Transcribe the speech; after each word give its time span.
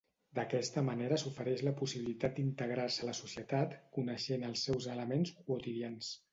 D'aquesta 0.37 0.81
manera 0.87 1.19
s'ofereix 1.23 1.61
la 1.67 1.73
possibilitat 1.81 2.39
d'integrar-se 2.41 3.05
a 3.05 3.11
la 3.11 3.15
societat 3.21 3.79
coneixent 4.01 4.51
els 4.51 4.67
seus 4.71 4.91
elements 4.99 5.39
quotidians. 5.47 6.15